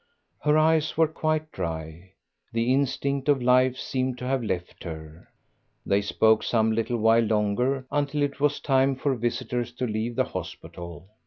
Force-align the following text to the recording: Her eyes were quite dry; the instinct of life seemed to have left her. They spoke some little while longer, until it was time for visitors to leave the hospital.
Her 0.39 0.57
eyes 0.57 0.97
were 0.97 1.07
quite 1.07 1.51
dry; 1.51 2.13
the 2.51 2.73
instinct 2.73 3.29
of 3.29 3.39
life 3.39 3.77
seemed 3.77 4.17
to 4.17 4.25
have 4.25 4.43
left 4.43 4.83
her. 4.83 5.27
They 5.85 6.01
spoke 6.01 6.41
some 6.41 6.71
little 6.71 6.97
while 6.97 7.21
longer, 7.21 7.85
until 7.91 8.23
it 8.23 8.39
was 8.39 8.59
time 8.59 8.95
for 8.95 9.13
visitors 9.13 9.71
to 9.73 9.85
leave 9.85 10.15
the 10.15 10.23
hospital. 10.23 11.05